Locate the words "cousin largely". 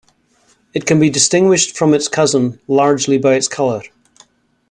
2.07-3.19